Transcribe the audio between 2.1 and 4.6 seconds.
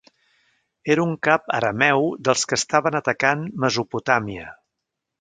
dels que estaven atacant Mesopotàmia.